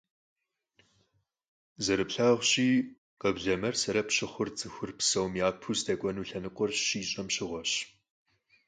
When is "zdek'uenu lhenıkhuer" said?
5.77-6.71